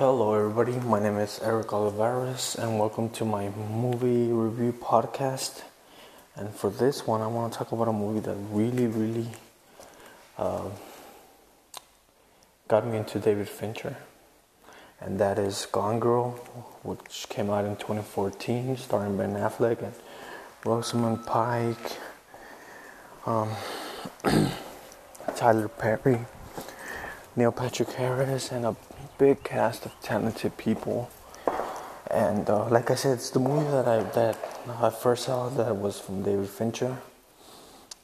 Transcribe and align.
Hello, 0.00 0.32
everybody. 0.32 0.78
My 0.88 0.98
name 0.98 1.18
is 1.18 1.38
Eric 1.42 1.74
Olivares, 1.74 2.56
and 2.58 2.78
welcome 2.78 3.10
to 3.10 3.26
my 3.26 3.50
movie 3.50 4.32
review 4.32 4.72
podcast. 4.72 5.60
And 6.34 6.54
for 6.54 6.70
this 6.70 7.06
one, 7.06 7.20
I 7.20 7.26
want 7.26 7.52
to 7.52 7.58
talk 7.58 7.72
about 7.72 7.86
a 7.86 7.92
movie 7.92 8.20
that 8.20 8.34
really, 8.50 8.86
really 8.86 9.28
uh, 10.38 10.70
got 12.66 12.86
me 12.86 12.96
into 12.96 13.18
David 13.18 13.46
Fincher, 13.46 13.98
and 15.02 15.20
that 15.20 15.38
is 15.38 15.66
Gone 15.66 16.00
Girl, 16.00 16.30
which 16.82 17.26
came 17.28 17.50
out 17.50 17.66
in 17.66 17.76
2014, 17.76 18.78
starring 18.78 19.18
Ben 19.18 19.34
Affleck 19.34 19.82
and 19.82 19.92
Rosamund 20.64 21.26
Pike, 21.26 21.98
um, 23.26 23.50
Tyler 25.36 25.68
Perry, 25.68 26.20
Neil 27.36 27.52
Patrick 27.52 27.90
Harris, 27.90 28.50
and 28.50 28.64
a 28.64 28.74
big 29.20 29.44
cast 29.44 29.84
of 29.84 29.92
talented 30.00 30.56
people. 30.56 31.10
And 32.10 32.48
uh, 32.48 32.70
like 32.70 32.90
I 32.90 32.94
said, 32.94 33.12
it's 33.18 33.28
the 33.28 33.38
movie 33.38 33.70
that 33.70 33.86
I 33.86 34.02
that 34.18 34.38
I 34.80 34.88
first 34.88 35.24
saw 35.26 35.50
that 35.50 35.76
was 35.76 36.00
from 36.00 36.22
David 36.22 36.48
Fincher. 36.48 36.96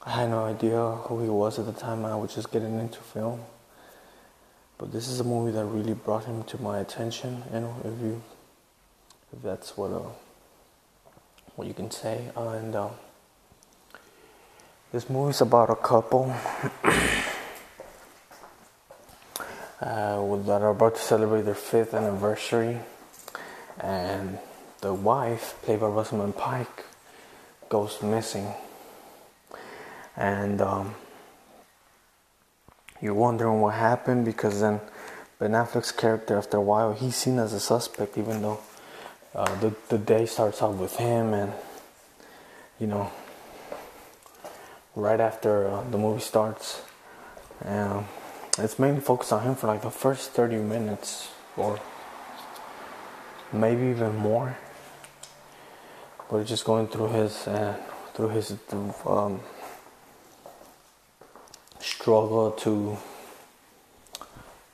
I 0.05 0.11
had 0.11 0.29
no 0.29 0.45
idea 0.45 0.79
who 1.07 1.23
he 1.23 1.27
was 1.27 1.57
at 1.57 1.65
the 1.65 1.73
time. 1.73 2.05
I 2.05 2.15
was 2.15 2.35
just 2.35 2.51
getting 2.51 2.79
into 2.79 2.99
film. 2.99 3.41
But 4.77 4.91
this 4.91 5.07
is 5.07 5.19
a 5.19 5.23
movie 5.23 5.51
that 5.53 5.65
really 5.65 5.95
brought 5.95 6.25
him 6.25 6.43
to 6.43 6.61
my 6.61 6.79
attention. 6.79 7.43
You 7.51 7.61
know, 7.61 7.75
if 7.83 7.99
you, 7.99 8.21
if 9.33 9.41
that's 9.41 9.75
what 9.75 9.91
uh, 9.91 10.11
what 11.55 11.67
you 11.67 11.73
can 11.73 11.89
say. 11.89 12.29
Uh, 12.37 12.49
and 12.49 12.75
this 14.91 15.09
movie 15.09 15.31
is 15.31 15.41
about 15.41 15.71
a 15.71 15.75
couple. 15.75 16.31
uh, 19.81 20.35
that 20.37 20.61
are 20.61 20.69
about 20.69 20.95
to 20.95 21.01
celebrate 21.01 21.43
their 21.43 21.55
fifth 21.55 21.93
anniversary, 21.93 22.79
and 23.79 24.39
the 24.81 24.93
wife, 24.93 25.55
played 25.61 25.79
by 25.79 25.87
Rosamund 25.87 26.35
Pike, 26.35 26.85
goes 27.69 28.01
missing, 28.01 28.53
and 30.15 30.61
um, 30.61 30.95
you're 33.01 33.13
wondering 33.13 33.61
what 33.61 33.75
happened 33.75 34.25
because 34.25 34.61
then 34.61 34.81
Ben 35.39 35.51
Affleck's 35.51 35.91
character, 35.91 36.37
after 36.37 36.57
a 36.57 36.61
while, 36.61 36.93
he's 36.93 37.15
seen 37.15 37.37
as 37.37 37.53
a 37.53 37.59
suspect, 37.59 38.17
even 38.17 38.41
though 38.41 38.59
uh, 39.35 39.59
the 39.59 39.75
the 39.89 39.99
day 39.99 40.25
starts 40.25 40.63
out 40.63 40.75
with 40.75 40.95
him, 40.95 41.33
and 41.33 41.53
you 42.79 42.87
know, 42.87 43.11
right 44.95 45.19
after 45.19 45.67
uh, 45.67 45.83
the 45.91 45.97
movie 45.97 46.21
starts. 46.21 46.81
Um, 47.63 48.05
it's 48.57 48.79
mainly 48.79 49.01
focused 49.01 49.31
on 49.33 49.43
him 49.43 49.55
for 49.55 49.67
like 49.67 49.81
the 49.81 49.91
first 49.91 50.31
30 50.31 50.57
minutes 50.57 51.29
or 51.55 51.79
maybe 53.53 53.87
even 53.87 54.15
more. 54.15 54.57
But 56.29 56.45
just 56.45 56.65
going 56.65 56.87
through 56.87 57.09
his 57.09 57.47
uh, 57.47 57.77
through 58.13 58.29
his 58.29 58.53
um, 59.05 59.39
struggle 61.79 62.51
to 62.51 62.97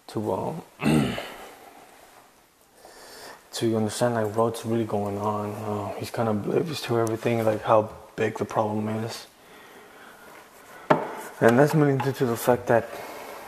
to 0.08 0.34
um, 0.34 0.62
to 3.54 3.78
understand 3.78 4.16
like 4.16 4.36
what's 4.36 4.66
really 4.66 4.86
going 4.86 5.18
on. 5.20 5.52
Uh, 5.52 5.94
he's 6.00 6.10
kind 6.10 6.30
of 6.30 6.38
oblivious 6.38 6.82
to 6.82 6.98
everything 6.98 7.46
like 7.46 7.62
how 7.64 7.90
big 8.16 8.38
the 8.38 8.46
problem 8.46 8.88
is. 9.04 9.28
And 11.42 11.60
that's 11.60 11.74
mainly 11.74 12.04
due 12.04 12.14
to 12.14 12.26
the 12.26 12.38
fact 12.38 12.68
that 12.68 12.88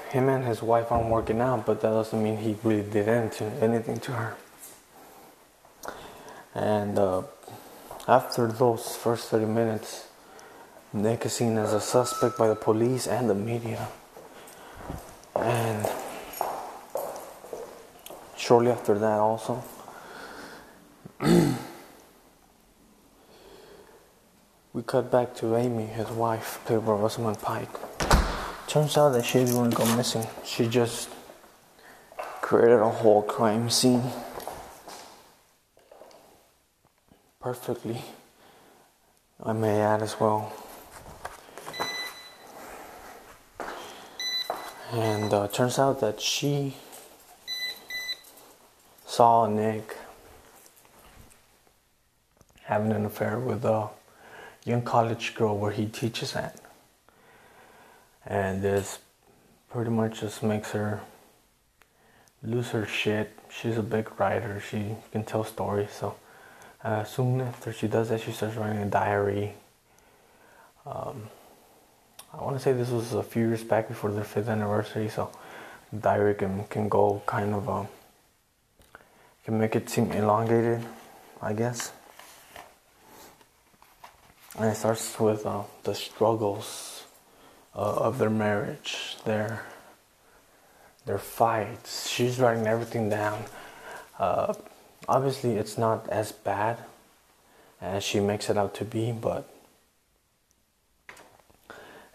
him 0.10 0.30
and 0.30 0.46
his 0.46 0.62
wife 0.62 0.92
aren't 0.92 1.10
working 1.10 1.42
out, 1.42 1.66
but 1.66 1.82
that 1.82 1.90
doesn't 1.90 2.22
mean 2.22 2.38
he 2.38 2.56
really 2.64 2.90
did 2.90 3.08
anything, 3.08 3.52
anything 3.62 4.00
to 4.00 4.12
her. 4.14 4.36
And 6.54 6.98
uh, 6.98 7.24
after 8.08 8.48
those 8.48 8.96
first 8.96 9.30
30 9.30 9.46
minutes, 9.46 10.08
Nick 10.94 11.26
is 11.26 11.34
seen 11.34 11.58
as 11.58 11.74
a 11.74 11.82
suspect 11.82 12.38
by 12.38 12.48
the 12.48 12.56
police 12.56 13.08
and 13.08 13.30
the 13.30 13.36
media. 13.36 13.90
And 15.36 15.86
shortly 18.38 18.72
after 18.72 18.98
that, 18.98 19.20
also, 19.20 19.62
we 24.74 24.84
cut 24.84 25.12
back 25.12 25.36
to 25.36 25.58
Amy, 25.58 25.88
his 25.88 26.08
wife, 26.08 26.62
played 26.66 26.86
by 26.86 26.94
Rosamund 26.94 27.42
Pike. 27.42 27.85
Turns 28.76 28.98
out 28.98 29.12
that 29.12 29.24
she 29.24 29.40
didn't 29.40 29.70
go 29.70 29.86
missing. 29.96 30.28
She 30.44 30.68
just 30.68 31.08
created 32.42 32.82
a 32.82 32.90
whole 32.90 33.22
crime 33.22 33.70
scene 33.70 34.04
perfectly. 37.40 38.02
I 39.42 39.54
may 39.54 39.80
add 39.80 40.02
as 40.02 40.20
well. 40.20 40.52
And 44.92 45.34
uh, 45.34 45.48
turns 45.48 45.80
out 45.80 46.02
that 46.02 46.20
she 46.20 46.76
saw 49.06 49.48
Nick 49.48 49.96
having 52.64 52.92
an 52.92 53.06
affair 53.06 53.40
with 53.40 53.64
a 53.64 53.88
young 54.66 54.82
college 54.82 55.34
girl 55.34 55.58
where 55.58 55.72
he 55.72 55.86
teaches 55.86 56.36
at 56.36 56.65
and 58.26 58.62
this 58.62 59.00
pretty 59.70 59.92
much 59.92 60.22
just 60.22 60.42
makes 60.42 60.72
her 60.72 61.02
lose 62.44 62.70
her 62.70 62.86
shit. 62.86 63.32
She's 63.50 63.78
a 63.78 63.84
big 63.84 64.20
writer. 64.20 64.60
She 64.60 64.96
can 65.12 65.24
tell 65.24 65.44
stories. 65.44 65.92
So 65.92 66.16
uh, 66.84 67.04
soon 67.04 67.42
after 67.42 67.74
she 67.74 67.88
does 67.88 68.10
that, 68.10 68.22
she 68.22 68.32
starts 68.32 68.56
writing 68.56 68.82
a 68.82 68.86
diary. 68.86 69.54
Um, 70.86 71.30
I 72.34 72.44
want 72.44 72.58
to 72.58 72.62
say 72.62 72.74
this 72.74 72.90
was 72.90 73.14
a 73.14 73.24
few 73.24 73.48
years 73.48 73.64
back 73.64 73.88
before 73.88 74.12
their 74.12 74.24
fifth 74.24 74.50
anniversary. 74.50 75.10
So 75.10 75.32
diary 76.00 76.36
can 76.36 76.66
can 76.66 76.90
go 76.90 77.22
kind 77.26 77.54
of 77.54 77.70
um, 77.70 77.88
can 79.46 79.58
make 79.60 79.76
it 79.76 79.90
seem 79.90 80.12
elongated, 80.12 80.86
I 81.42 81.54
guess. 81.54 81.92
And 84.58 84.72
it 84.72 84.76
starts 84.76 85.20
with 85.20 85.46
uh, 85.46 85.64
the 85.84 85.94
struggles 85.94 86.95
of 87.76 88.18
their 88.18 88.30
marriage, 88.30 89.18
their 89.26 89.64
their 91.06 91.20
fights. 91.20 92.10
She's 92.10 92.40
writing 92.40 92.66
everything 92.66 93.10
down. 93.10 93.44
Uh, 94.18 94.54
obviously, 95.08 95.56
it's 95.56 95.78
not 95.78 96.10
as 96.10 96.32
bad 96.32 96.80
as 97.82 98.04
she 98.04 98.20
makes 98.20 98.50
it 98.50 98.58
out 98.58 98.74
to 98.76 98.86
be, 98.86 99.12
but 99.12 99.48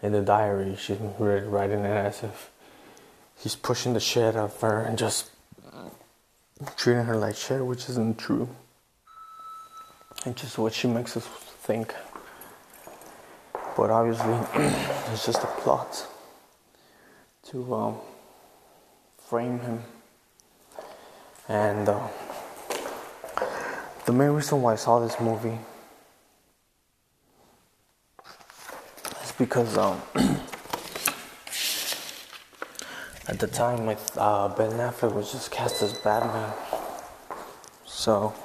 in 0.01 0.11
the 0.11 0.21
diary, 0.21 0.75
she's 0.75 0.97
writing 0.99 1.79
it 1.81 1.85
as 1.85 2.23
if 2.23 2.49
he's 3.39 3.55
pushing 3.55 3.93
the 3.93 3.99
shit 3.99 4.35
out 4.35 4.51
of 4.51 4.61
her 4.61 4.81
and 4.81 4.97
just 4.97 5.29
treating 6.75 7.05
her 7.05 7.15
like 7.15 7.35
shit, 7.35 7.65
which 7.65 7.87
isn't 7.87 8.17
true. 8.17 8.49
It's 10.25 10.41
just 10.41 10.57
what 10.57 10.73
she 10.73 10.87
makes 10.87 11.15
us 11.15 11.25
think. 11.25 11.93
But 13.81 13.89
obviously, 13.89 14.37
it's 15.11 15.25
just 15.25 15.43
a 15.43 15.47
plot 15.47 16.05
to 17.45 17.73
um, 17.73 17.95
frame 19.17 19.57
him. 19.57 19.81
And 21.49 21.89
uh, 21.89 22.07
the 24.05 24.13
main 24.13 24.29
reason 24.29 24.61
why 24.61 24.73
I 24.73 24.75
saw 24.75 24.99
this 24.99 25.19
movie 25.19 25.57
is 29.23 29.31
because 29.39 29.75
um, 29.79 29.99
at 33.27 33.39
the 33.39 33.47
time, 33.47 33.89
uh, 34.15 34.47
Ben 34.49 34.73
Affleck 34.73 35.15
was 35.15 35.31
just 35.31 35.49
cast 35.49 35.81
as 35.81 35.93
Batman. 35.93 36.53
So. 37.87 38.35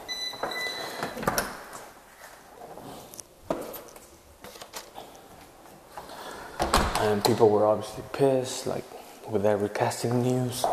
And 7.06 7.24
people 7.24 7.48
were 7.48 7.64
obviously 7.64 8.02
pissed, 8.12 8.66
like 8.66 8.84
with 9.30 9.42
that 9.44 9.60
recasting 9.60 10.22
news. 10.22 10.64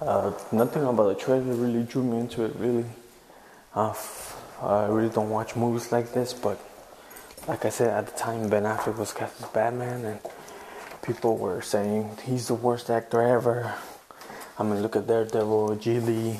Uh, 0.00 0.32
nothing 0.50 0.82
about 0.82 1.08
the 1.08 1.14
trailer 1.14 1.52
really 1.52 1.82
drew 1.82 2.02
me 2.02 2.18
into 2.18 2.44
it. 2.44 2.56
Really, 2.56 2.86
uh, 3.74 3.94
I 4.62 4.86
really 4.86 5.10
don't 5.10 5.28
watch 5.28 5.56
movies 5.56 5.92
like 5.92 6.14
this, 6.14 6.32
but 6.32 6.58
like 7.46 7.66
I 7.66 7.68
said 7.68 7.88
at 7.88 8.06
the 8.06 8.16
time, 8.18 8.48
Ben 8.48 8.62
Affleck 8.62 8.96
was 8.96 9.12
cast 9.12 9.42
as 9.42 9.48
Batman, 9.50 10.04
and 10.06 10.20
people 11.02 11.36
were 11.36 11.60
saying 11.60 12.16
he's 12.24 12.48
the 12.48 12.54
worst 12.54 12.88
actor 12.88 13.20
ever. 13.20 13.74
I 14.58 14.62
mean, 14.62 14.80
look 14.80 14.96
at 14.96 15.06
Daredevil, 15.06 15.76
Gigli, 15.76 16.38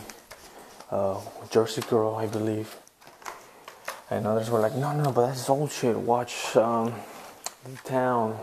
uh, 0.91 1.20
Jersey 1.50 1.82
Girl, 1.82 2.14
I 2.14 2.26
believe, 2.26 2.76
and 4.08 4.26
others 4.26 4.49
were 4.49 4.61
like, 4.61 4.75
no, 4.75 4.96
no, 4.96 5.12
but 5.12 5.26
that's 5.26 5.50
old 5.50 5.70
shit. 5.70 5.96
Watch. 5.96 6.56
Um, 6.56 6.94
town, 7.85 8.39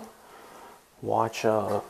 watch 1.01 1.45
uh, 1.45 1.81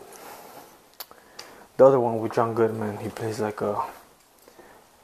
the 1.78 1.86
other 1.86 2.00
one 2.00 2.20
with 2.20 2.34
John 2.34 2.54
Goodman, 2.54 2.98
he 2.98 3.10
plays 3.10 3.40
like 3.40 3.62
a 3.62 3.84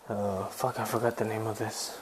uh, 0.09 0.45
fuck, 0.47 0.79
I 0.79 0.85
forgot 0.85 1.17
the 1.17 1.25
name 1.25 1.47
of 1.47 1.59
this, 1.59 1.97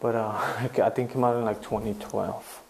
but 0.00 0.14
uh, 0.14 0.32
I 0.82 0.90
think 0.90 1.12
came 1.12 1.24
out 1.24 1.36
in 1.36 1.44
like 1.44 1.62
2012. 1.62 2.62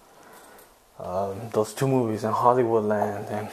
Um, 0.99 1.37
those 1.53 1.75
two 1.75 1.87
movies 1.87 2.25
in 2.25 2.33
Hollywoodland 2.33 3.31
and 3.31 3.49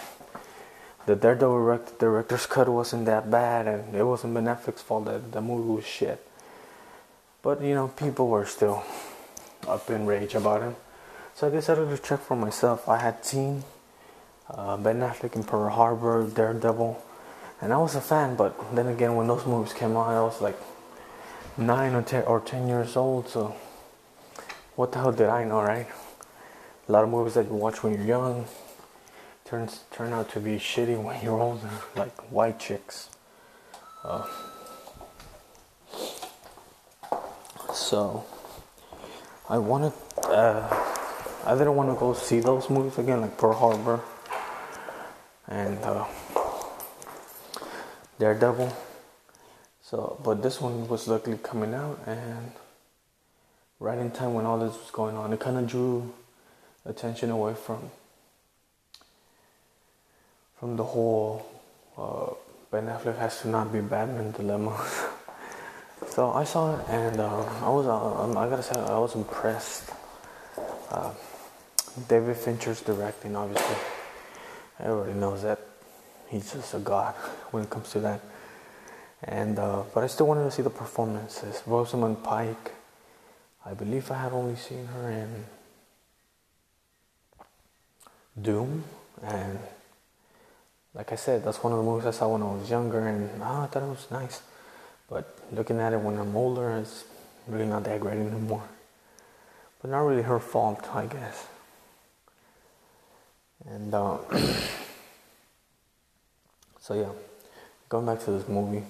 the 1.06 1.16
Daredevil 1.16 1.80
director's 2.00 2.48
cut 2.48 2.68
wasn't 2.68 3.06
that 3.06 3.30
bad, 3.30 3.68
and 3.68 3.96
it 3.96 4.04
wasn't 4.04 4.34
Ben 4.34 4.46
Affleck's 4.46 4.82
fault 4.82 5.06
that 5.06 5.32
the 5.32 5.42
movie 5.42 5.76
was 5.76 5.86
shit. 5.86 6.26
But 7.44 7.62
you 7.62 7.76
know, 7.76 7.90
people 7.90 8.28
were 8.28 8.46
still 8.46 8.84
up 9.68 9.90
in 9.92 10.08
rage 10.08 10.34
about 10.34 10.62
him, 10.62 10.76
so 11.36 11.48
I 11.48 11.50
decided 11.50 11.90
to 11.90 11.98
check 11.98 12.22
for 12.22 12.38
myself. 12.38 12.88
I 12.88 12.98
had 12.98 13.26
seen 13.26 13.66
uh, 14.50 14.78
Ben 14.78 15.02
Affleck 15.02 15.36
in 15.36 15.44
Pearl 15.44 15.70
Harbor, 15.70 16.26
Daredevil, 16.26 17.04
and 17.62 17.74
I 17.74 17.78
was 17.78 17.94
a 17.96 18.02
fan. 18.02 18.38
But 18.38 18.56
then 18.74 18.88
again, 18.88 19.16
when 19.16 19.28
those 19.28 19.46
movies 19.46 19.74
came 19.74 19.98
out, 19.98 20.08
I 20.08 20.22
was 20.22 20.40
like 20.40 20.58
nine 21.58 21.94
or 21.94 22.02
ten 22.04 22.24
or 22.24 22.40
ten 22.40 22.70
years 22.70 22.96
old. 22.96 23.28
So 23.28 23.54
what 24.78 24.94
the 24.94 25.00
hell 25.00 25.12
did 25.12 25.28
I 25.28 25.44
know, 25.44 25.62
right? 25.62 25.88
A 26.88 26.92
lot 26.92 27.04
of 27.04 27.10
movies 27.10 27.34
that 27.34 27.48
you 27.48 27.54
watch 27.54 27.84
when 27.84 27.94
you're 27.94 28.06
young 28.06 28.46
turns 29.44 29.82
turn 29.92 30.14
out 30.14 30.30
to 30.32 30.40
be 30.40 30.58
shitty 30.58 31.02
when 31.02 31.22
you're 31.22 31.40
older, 31.40 31.70
like 31.96 32.16
white 32.32 32.60
chicks. 32.60 33.10
Uh, 34.04 34.26
so 37.74 38.24
I 39.50 39.58
wanted, 39.58 39.94
uh, 40.24 40.85
I 41.48 41.54
didn't 41.54 41.76
want 41.76 41.94
to 41.94 42.00
go 42.00 42.14
see 42.14 42.40
those 42.40 42.72
movies 42.72 42.98
again, 42.98 43.22
like 43.22 43.38
Pearl 43.38 43.54
Harbor 43.54 44.02
and 45.48 45.78
uh, 45.84 46.06
Daredevil. 48.18 48.76
So, 49.84 50.20
but 50.24 50.42
this 50.42 50.60
one 50.60 50.88
was 50.88 51.08
luckily 51.08 51.38
coming 51.38 51.76
out, 51.76 52.00
and 52.08 52.52
right 53.80 54.00
in 54.00 54.10
time 54.10 54.34
when 54.34 54.46
all 54.46 54.58
this 54.58 54.74
was 54.74 54.90
going 54.92 55.16
on, 55.16 55.32
it 55.34 55.40
kind 55.40 55.58
of 55.58 55.68
drew 55.68 56.12
attention 56.84 57.30
away 57.30 57.54
from 57.54 57.92
from 60.60 60.78
the 60.78 60.84
whole 60.84 61.46
uh, 61.96 62.34
Ben 62.72 62.88
Affleck 62.88 63.20
has 63.20 63.42
to 63.42 63.50
not 63.50 63.72
be 63.72 63.82
Batman 63.82 64.32
dilemma. 64.32 64.84
so 66.08 66.32
I 66.32 66.44
saw 66.44 66.76
it 66.76 66.90
and 66.90 67.20
uh, 67.20 67.46
I 67.62 67.70
was 67.70 67.86
uh, 67.86 68.40
I 68.40 68.50
gotta 68.50 68.64
say 68.64 68.80
I 68.80 68.98
was 68.98 69.14
impressed. 69.14 69.92
David 72.08 72.38
Fincher's 72.38 72.82
directing, 72.82 73.36
obviously. 73.36 73.76
Everybody 74.80 75.14
knows 75.14 75.44
that 75.44 75.60
he's 76.28 76.52
just 76.52 76.74
a 76.74 76.80
god 76.80 77.14
when 77.52 77.64
it 77.64 77.70
comes 77.70 77.92
to 77.92 78.00
that. 78.02 78.22
And 79.24 79.58
uh, 79.58 79.84
but 79.94 80.04
I 80.04 80.08
still 80.08 80.28
wanted 80.28 80.44
to 80.44 80.52
see 80.52 80.62
the 80.62 80.70
performances. 80.70 81.64
Rosamund 81.66 82.24
Pike. 82.24 82.74
I 83.66 83.74
believe 83.74 84.12
I 84.12 84.18
had 84.22 84.32
only 84.32 84.56
seen 84.56 84.86
her 84.88 85.10
in 85.10 85.46
Doom 88.42 88.84
and 89.24 89.60
like 90.96 91.12
I 91.12 91.16
said, 91.16 91.44
that's 91.44 91.62
one 91.62 91.74
of 91.74 91.80
the 91.80 91.84
movies 91.84 92.08
I 92.08 92.12
saw 92.12 92.30
when 92.30 92.42
I 92.42 92.46
was 92.46 92.70
younger, 92.70 93.06
and 93.06 93.30
oh, 93.42 93.64
I 93.64 93.66
thought 93.68 93.84
it 93.84 93.90
was 93.90 94.08
nice. 94.10 94.42
But 95.10 95.38
looking 95.52 95.80
at 95.80 95.92
it 95.92 96.00
when 96.00 96.18
I'm 96.18 96.36
older, 96.36 96.78
it's 96.78 97.04
really 97.48 97.66
not 97.66 97.84
that 97.84 98.00
great 98.00 98.18
anymore. 98.18 98.64
But 99.82 99.92
not 99.92 100.00
really 100.00 100.24
her 100.24 100.40
fault, 100.40 100.88
I 100.96 101.06
guess. 101.06 101.48
And 103.68 103.94
uh, 103.94 104.18
so 106.80 106.94
yeah, 106.94 107.10
going 107.90 108.06
back 108.06 108.20
to 108.26 108.32
this 108.32 108.48
movie. 108.48 108.84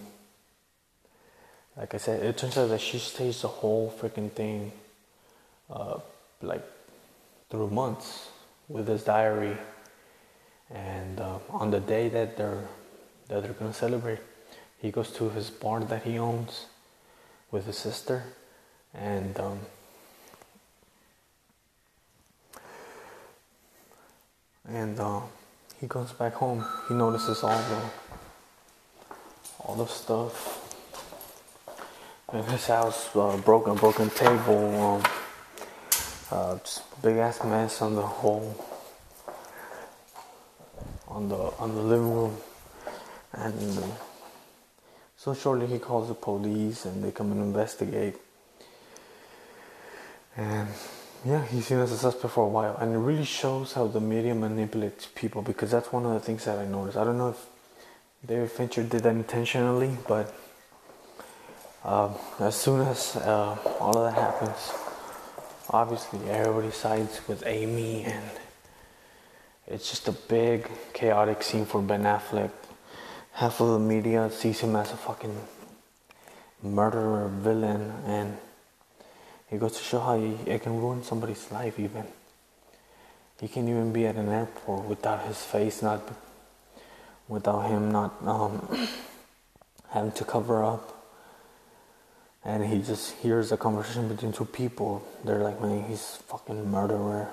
Like 1.77 1.93
I 1.93 1.97
said, 1.97 2.23
it 2.23 2.37
turns 2.37 2.57
out 2.57 2.69
that 2.69 2.79
she 2.79 2.99
stays 2.99 3.41
the 3.41 3.49
whole 3.49 3.93
freaking 3.99 4.31
thing, 4.31 4.71
uh, 5.69 5.99
like 6.41 6.63
through 7.49 7.69
months 7.69 8.29
with 8.69 8.87
this 8.87 9.03
diary. 9.03 9.57
And 10.73 11.19
uh, 11.19 11.39
on 11.49 11.71
the 11.71 11.81
day 11.81 12.07
that 12.09 12.37
they're 12.37 12.63
that 13.27 13.43
they're 13.43 13.53
gonna 13.53 13.73
celebrate, 13.73 14.19
he 14.79 14.91
goes 14.91 15.11
to 15.13 15.29
his 15.29 15.49
bar 15.49 15.81
that 15.81 16.03
he 16.03 16.17
owns 16.17 16.65
with 17.51 17.65
his 17.65 17.77
sister, 17.77 18.23
and 18.93 19.37
um, 19.39 19.59
and 24.67 24.99
uh, 24.99 25.21
he 25.79 25.87
goes 25.87 26.11
back 26.13 26.33
home. 26.33 26.65
He 26.87 26.93
notices 26.93 27.43
all 27.43 27.57
the 27.57 27.81
all 29.59 29.75
the 29.75 29.87
stuff 29.87 30.61
in 32.33 32.43
his 32.43 32.67
house, 32.67 33.15
uh, 33.15 33.37
broken 33.37 33.75
broken 33.75 34.09
table, 34.09 34.81
um, 34.81 35.03
uh, 36.31 36.57
just 36.59 37.01
big 37.01 37.17
ass 37.17 37.43
mess 37.43 37.81
on 37.81 37.95
the 37.95 38.01
whole 38.01 38.55
on 41.07 41.29
the 41.29 41.35
on 41.35 41.75
the 41.75 41.81
living 41.81 42.11
room, 42.13 42.37
and 43.33 43.77
um, 43.77 43.91
so 45.15 45.33
shortly 45.33 45.67
he 45.67 45.79
calls 45.79 46.07
the 46.07 46.13
police 46.13 46.85
and 46.85 47.03
they 47.03 47.11
come 47.11 47.31
and 47.31 47.41
investigate. 47.41 48.15
And 50.37 50.67
yeah, 51.25 51.43
he's 51.47 51.65
seen 51.65 51.79
as 51.79 51.91
a 51.91 51.97
suspect 51.97 52.33
for 52.33 52.43
a 52.43 52.47
while, 52.47 52.77
and 52.77 52.93
it 52.93 52.97
really 52.97 53.25
shows 53.25 53.73
how 53.73 53.87
the 53.87 53.99
media 53.99 54.35
manipulates 54.35 55.07
people 55.15 55.41
because 55.41 55.71
that's 55.71 55.91
one 55.91 56.05
of 56.05 56.13
the 56.13 56.19
things 56.19 56.45
that 56.45 56.59
I 56.59 56.65
noticed. 56.65 56.97
I 56.97 57.03
don't 57.03 57.17
know 57.17 57.29
if 57.29 57.45
David 58.23 58.51
Fincher 58.51 58.83
did 58.83 59.01
that 59.01 59.15
intentionally, 59.15 59.97
but 60.07 60.33
uh, 61.83 62.13
as 62.39 62.55
soon 62.55 62.81
as 62.81 63.15
uh, 63.15 63.57
all 63.79 63.97
of 63.97 64.13
that 64.13 64.21
happens, 64.21 64.71
obviously 65.71 66.29
everybody 66.29 66.71
sides 66.71 67.19
with 67.27 67.43
Amy 67.45 68.03
and 68.03 68.29
it's 69.67 69.89
just 69.89 70.07
a 70.07 70.11
big, 70.11 70.69
chaotic 70.93 71.41
scene 71.41 71.65
for 71.65 71.81
Ben 71.81 72.03
Affleck. 72.03 72.51
Half 73.33 73.61
of 73.61 73.69
the 73.69 73.79
media 73.79 74.29
sees 74.29 74.59
him 74.59 74.75
as 74.75 74.91
a 74.91 74.95
fucking 74.95 75.35
murderer, 76.61 77.27
villain, 77.29 77.91
and 78.05 78.37
it 79.51 79.59
goes 79.59 79.77
to 79.77 79.83
show 79.83 79.99
how 79.99 80.17
he, 80.17 80.35
it 80.49 80.63
can 80.63 80.79
ruin 80.79 81.03
somebody's 81.03 81.51
life, 81.51 81.79
even. 81.79 82.05
He 83.39 83.47
can 83.47 83.67
even 83.67 83.91
be 83.91 84.07
at 84.07 84.15
an 84.15 84.29
airport 84.29 84.85
without 84.85 85.25
his 85.25 85.43
face 85.43 85.81
not, 85.81 86.01
without 87.27 87.69
him 87.69 87.91
not 87.91 88.15
um, 88.25 88.87
having 89.89 90.11
to 90.13 90.23
cover 90.23 90.63
up. 90.63 90.91
And 92.43 92.65
he 92.65 92.81
just 92.81 93.15
hears 93.15 93.51
a 93.51 93.57
conversation 93.57 94.07
between 94.07 94.31
two 94.31 94.45
people. 94.45 95.05
They're 95.23 95.43
like, 95.43 95.61
man, 95.61 95.83
he's 95.87 96.19
fucking 96.27 96.69
murderer 96.69 97.31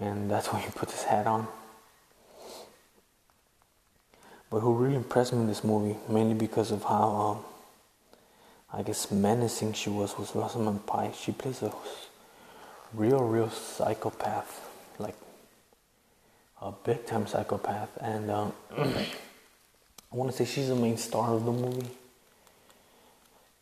and 0.00 0.30
that's 0.30 0.48
when 0.52 0.62
he 0.62 0.70
put 0.70 0.90
his 0.90 1.04
hat 1.04 1.26
on. 1.26 1.46
But 4.50 4.60
who 4.60 4.74
really 4.74 4.94
impressed 4.94 5.32
me 5.32 5.40
in 5.40 5.46
this 5.46 5.64
movie, 5.64 5.96
mainly 6.08 6.34
because 6.34 6.70
of 6.70 6.84
how, 6.84 7.08
um, 7.08 7.44
I 8.76 8.82
guess, 8.82 9.10
menacing 9.12 9.74
she 9.74 9.88
was, 9.88 10.18
with 10.18 10.34
Rosamund 10.34 10.84
Pike. 10.84 11.14
She 11.14 11.30
plays 11.30 11.62
a 11.62 11.72
real, 12.92 13.20
real 13.20 13.48
psychopath, 13.48 14.68
like 14.98 15.14
a 16.60 16.72
big 16.72 17.06
time 17.06 17.28
psychopath, 17.28 17.96
and 18.00 18.30
um, 18.32 18.52
I 18.76 19.06
want 20.10 20.32
to 20.32 20.36
say 20.36 20.44
she's 20.44 20.68
the 20.68 20.74
main 20.74 20.96
star 20.96 21.34
of 21.34 21.44
the 21.44 21.52
movie 21.52 21.90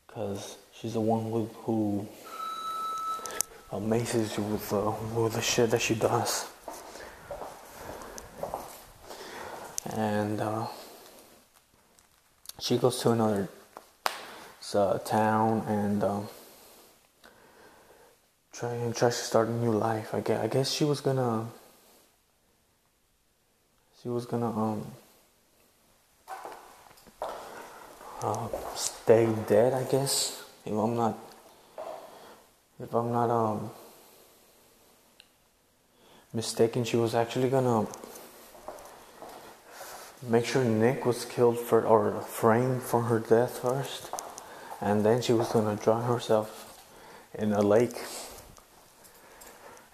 because 0.07 0.57
she's 0.75 0.95
the 0.95 1.01
one 1.01 1.49
who 1.65 2.09
amazes 3.71 4.37
you 4.37 4.45
with, 4.45 4.73
uh, 4.73 4.93
with 5.15 5.35
the 5.35 5.43
shit 5.43 5.71
that 5.71 5.83
she 5.83 5.95
does. 5.95 6.49
And 9.95 10.41
uh, 10.41 10.67
she 12.61 12.79
goes 12.79 12.99
to 13.01 13.11
another 13.11 13.49
uh, 14.75 14.99
town 14.99 15.65
and 15.67 16.03
um, 16.05 16.29
try 18.53 18.73
and 18.75 18.95
try 18.95 19.09
to 19.09 19.15
start 19.15 19.49
a 19.49 19.53
new 19.53 19.73
life. 19.73 20.15
I 20.15 20.21
guess, 20.21 20.41
I 20.41 20.47
guess 20.47 20.71
she 20.71 20.85
was 20.85 21.01
gonna. 21.01 21.47
She 24.03 24.09
was 24.09 24.27
gonna 24.27 24.51
um. 24.51 24.87
Uh, 28.23 28.49
stay 28.77 29.27
dead, 29.49 29.73
I 29.73 29.83
guess. 29.85 30.45
If 30.65 30.73
I'm 30.73 30.95
not 30.95 31.19
if 32.83 32.93
I'm 32.95 33.13
not 33.13 33.31
um, 33.31 33.71
mistaken, 36.33 36.83
she 36.85 36.97
was 36.97 37.15
actually 37.15 37.49
gonna 37.49 37.87
make 40.29 40.45
sure 40.45 40.65
Nick 40.65 41.07
was 41.07 41.25
killed 41.25 41.59
for 41.59 41.85
or 41.85 42.21
framed 42.23 42.83
for 42.83 43.03
her 43.03 43.21
death 43.21 43.59
first, 43.59 44.11
and 44.83 45.05
then 45.07 45.23
she 45.23 45.33
was 45.33 45.49
gonna 45.49 45.77
drown 45.77 46.03
herself 46.03 46.77
in 47.35 47.53
a 47.53 47.63
lake. 47.63 47.97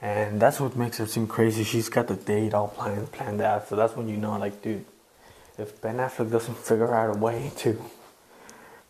And 0.01 0.41
that's 0.41 0.59
what 0.59 0.77
makes 0.77 0.97
her 0.97 1.07
seem 1.07 1.27
crazy. 1.27 1.63
She's 1.63 1.91
got 1.91 2.07
the 2.07 2.15
date 2.15 2.55
all 2.55 2.69
planned, 2.69 3.13
planned 3.13 3.43
out. 3.43 3.69
So 3.69 3.77
that's 3.77 3.95
when 3.95 4.09
you 4.09 4.17
know, 4.17 4.39
like, 4.39 4.63
dude, 4.63 4.87
if 5.59 5.81
Ben 5.83 5.97
Affleck 5.97 6.31
doesn't 6.31 6.57
figure 6.57 6.95
out 6.95 7.15
a 7.15 7.19
way 7.19 7.53
to 7.59 7.85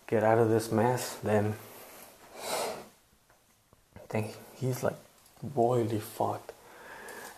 get 0.06 0.22
out 0.22 0.38
of 0.38 0.50
this 0.50 0.70
mess, 0.70 1.16
then 1.24 1.54
I 3.96 4.00
think 4.08 4.36
he's 4.54 4.84
like 4.84 4.96
royally 5.56 5.98
fucked. 5.98 6.52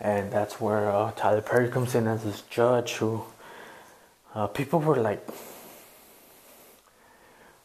And 0.01 0.31
that's 0.31 0.61
where 0.61 0.91
uh, 0.91 1.13
Tyler 1.13 1.41
Perry 1.41 1.69
comes 1.71 1.95
in 1.95 2.07
as 2.07 2.25
this 2.25 2.43
judge 2.43 2.95
who 2.95 3.25
uh, 4.35 4.49
people 4.49 4.81
were 4.81 4.97
like, 4.97 5.27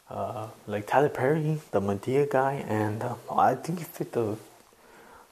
uh, 0.09 0.47
like 0.67 0.87
Tyler 0.87 1.09
Perry, 1.09 1.59
the 1.71 1.81
Madea 1.81 2.29
guy, 2.29 2.63
and 2.67 3.01
uh, 3.03 3.15
I 3.31 3.55
think 3.55 3.79
he 3.79 3.85
fit 3.85 4.11
the 4.11 4.37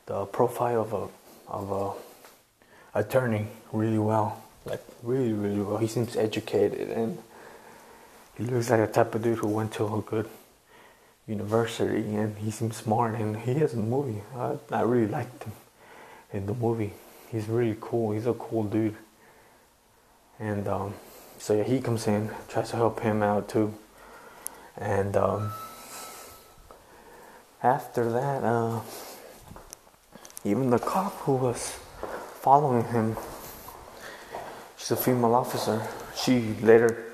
the 0.06 0.26
profile 0.26 0.82
of 0.82 0.94
a 0.94 1.08
of 1.48 1.72
a 1.72 3.00
attorney 3.00 3.48
really 3.72 4.00
well, 4.00 4.44
like 4.66 4.82
really 5.04 5.34
really 5.34 5.62
well. 5.62 5.78
He 5.78 5.88
seems 5.88 6.16
educated 6.16 6.90
and 6.90 7.18
he 8.38 8.46
looks 8.46 8.70
like 8.70 8.80
a 8.80 8.88
type 8.88 9.14
of 9.16 9.22
dude 9.22 9.38
who 9.38 9.48
went 9.48 9.74
to 9.74 9.86
a 9.86 10.02
good 10.02 10.28
university 11.28 12.16
and 12.16 12.38
he 12.38 12.52
seems 12.52 12.76
smart 12.78 13.16
and 13.16 13.38
he 13.38 13.54
has 13.56 13.74
a 13.74 13.78
movie. 13.78 14.22
I, 14.36 14.58
I 14.72 14.82
really 14.82 15.08
liked 15.08 15.44
him 15.44 15.54
in 16.32 16.46
the 16.48 16.54
movie. 16.54 16.94
He's 17.32 17.48
really 17.48 17.78
cool. 17.80 18.12
He's 18.12 18.26
a 18.26 18.34
cool 18.34 18.64
dude. 18.64 18.96
And 20.40 20.68
um, 20.68 20.94
so 21.38 21.56
yeah, 21.56 21.64
he 21.64 21.80
comes 21.80 22.08
in, 22.08 22.30
tries 22.48 22.72
to 22.72 22.76
help 22.76 23.00
him 23.00 23.22
out 23.24 23.48
too. 23.48 23.74
And 24.78 25.16
um, 25.16 25.52
after 27.62 28.12
that, 28.12 28.44
uh, 28.44 28.82
even 30.44 30.70
the 30.70 30.80
cop 30.80 31.14
who 31.20 31.36
was 31.36 31.78
following 32.42 32.84
him, 32.86 33.16
she's 34.78 34.92
a 34.92 34.96
female 34.96 35.36
officer. 35.36 35.82
She 36.16 36.56
later, 36.62 37.06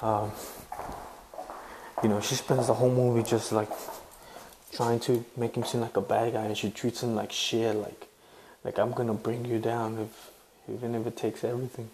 um, 0.00 0.30
you 2.02 2.08
know, 2.08 2.20
she 2.20 2.36
spends 2.36 2.68
the 2.68 2.74
whole 2.74 2.90
movie 2.90 3.28
just 3.28 3.52
like 3.52 3.70
trying 4.72 5.00
to 5.00 5.24
make 5.36 5.56
him 5.56 5.64
seem 5.64 5.80
like 5.80 5.96
a 5.96 6.00
bad 6.00 6.32
guy, 6.32 6.44
and 6.44 6.56
she 6.56 6.70
treats 6.70 7.02
him 7.02 7.14
like 7.16 7.32
shit. 7.32 7.74
Like, 7.74 8.06
like 8.64 8.78
I'm 8.78 8.92
gonna 8.92 9.14
bring 9.14 9.44
you 9.44 9.58
down 9.58 9.98
if, 9.98 10.30
even 10.72 10.94
if 10.94 11.06
it 11.06 11.16
takes 11.16 11.42
everything. 11.42 11.90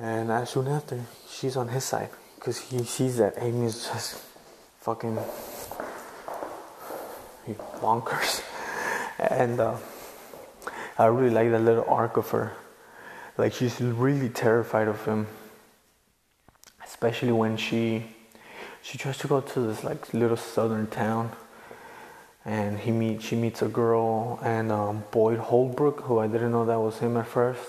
And 0.00 0.32
as 0.32 0.50
soon 0.50 0.68
after, 0.68 1.02
she's 1.28 1.56
on 1.56 1.68
his 1.68 1.84
side 1.84 2.08
because 2.40 2.58
he 2.58 2.82
sees 2.84 3.18
that 3.18 3.34
Amy's 3.36 3.86
just 3.86 4.14
fucking 4.80 5.18
bonkers. 7.82 8.42
And 9.18 9.60
uh, 9.60 9.76
I 10.98 11.04
really 11.04 11.34
like 11.34 11.50
that 11.50 11.60
little 11.60 11.84
arc 11.86 12.16
of 12.16 12.30
her. 12.30 12.54
Like 13.36 13.52
she's 13.52 13.78
really 13.78 14.30
terrified 14.30 14.88
of 14.88 15.04
him, 15.04 15.26
especially 16.82 17.32
when 17.32 17.58
she 17.58 18.04
she 18.80 18.96
tries 18.96 19.18
to 19.18 19.28
go 19.28 19.42
to 19.42 19.60
this 19.60 19.84
like 19.84 20.14
little 20.14 20.38
southern 20.38 20.86
town, 20.86 21.32
and 22.46 22.78
he 22.78 22.90
meet 22.90 23.20
she 23.20 23.36
meets 23.36 23.60
a 23.60 23.68
girl 23.68 24.40
and 24.42 24.72
um, 24.72 25.04
Boyd 25.10 25.38
Holbrook, 25.38 26.00
who 26.02 26.18
I 26.18 26.26
didn't 26.26 26.52
know 26.52 26.64
that 26.64 26.80
was 26.80 26.98
him 27.00 27.18
at 27.18 27.26
first. 27.26 27.60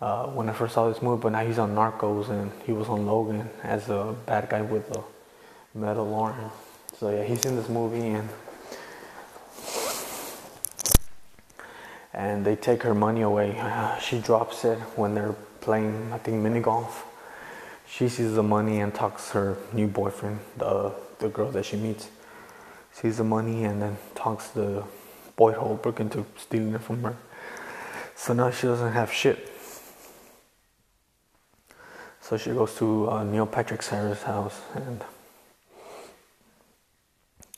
Uh, 0.00 0.26
when 0.28 0.48
I 0.48 0.52
first 0.52 0.74
saw 0.74 0.88
this 0.88 1.02
movie, 1.02 1.20
but 1.20 1.32
now 1.32 1.44
he's 1.44 1.58
on 1.58 1.74
Narcos 1.74 2.28
and 2.28 2.52
he 2.64 2.72
was 2.72 2.88
on 2.88 3.04
Logan 3.04 3.48
as 3.64 3.88
a 3.88 4.14
bad 4.26 4.48
guy 4.48 4.62
with 4.62 4.88
a 4.96 5.02
metal 5.74 6.14
arm. 6.14 6.52
So 6.96 7.10
yeah, 7.10 7.24
he's 7.24 7.44
in 7.44 7.56
this 7.56 7.68
movie 7.68 8.08
and 8.08 8.28
and 12.14 12.44
they 12.44 12.54
take 12.54 12.82
her 12.84 12.94
money 12.94 13.22
away. 13.22 13.58
Uh, 13.58 13.98
she 13.98 14.20
drops 14.20 14.64
it 14.64 14.78
when 14.96 15.14
they're 15.14 15.34
playing, 15.60 16.12
I 16.12 16.18
think, 16.18 16.42
mini 16.42 16.60
golf. 16.60 17.04
She 17.88 18.08
sees 18.08 18.34
the 18.34 18.42
money 18.42 18.80
and 18.80 18.94
talks 18.94 19.30
her 19.30 19.56
new 19.72 19.88
boyfriend, 19.88 20.38
the 20.56 20.92
the 21.18 21.28
girl 21.28 21.50
that 21.50 21.64
she 21.64 21.76
meets, 21.76 22.08
sees 22.92 23.16
the 23.16 23.24
money 23.24 23.64
and 23.64 23.82
then 23.82 23.96
talks 24.14 24.48
the 24.48 24.84
Boyd 25.34 25.56
Holbrook 25.56 25.98
into 25.98 26.24
stealing 26.36 26.74
it 26.74 26.82
from 26.82 27.02
her. 27.02 27.16
So 28.14 28.32
now 28.32 28.50
she 28.50 28.66
doesn't 28.68 28.92
have 28.92 29.12
shit. 29.12 29.47
So 32.28 32.36
she 32.36 32.50
goes 32.50 32.74
to 32.74 33.08
uh, 33.08 33.24
Neil 33.24 33.46
Patrick 33.46 33.82
Harris' 33.82 34.22
house 34.22 34.60
and 34.74 35.02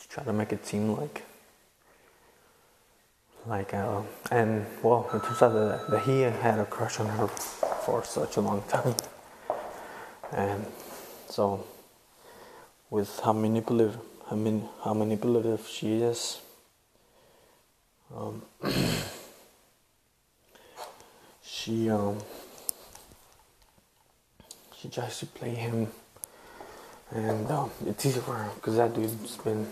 try 0.08 0.22
to 0.22 0.32
make 0.32 0.52
it 0.52 0.64
seem 0.64 0.96
like 0.96 1.24
like 3.48 3.74
uh, 3.74 4.02
and 4.30 4.64
well 4.80 5.10
it 5.12 5.24
turns 5.24 5.42
out 5.42 5.88
that, 5.90 6.02
he 6.04 6.20
had 6.20 6.60
a 6.60 6.66
crush 6.66 7.00
on 7.00 7.06
her 7.06 7.26
for 7.26 8.04
such 8.04 8.36
a 8.36 8.40
long 8.40 8.62
time. 8.68 8.94
And 10.30 10.64
so 11.28 11.66
with 12.90 13.18
how 13.24 13.32
manipulative 13.32 13.98
I 14.30 14.36
mean 14.36 14.68
how 14.84 14.94
manipulative 14.94 15.66
she 15.66 15.94
is 15.94 16.38
um, 18.14 18.42
she 21.42 21.90
um, 21.90 22.18
she 24.80 24.88
tries 24.88 25.18
to 25.18 25.26
play 25.26 25.50
him 25.50 25.88
and 27.12 27.50
um, 27.50 27.70
it's 27.86 28.06
easy 28.06 28.20
for 28.20 28.34
her 28.34 28.50
because 28.54 28.76
that 28.76 28.94
dude's 28.94 29.36
been 29.38 29.66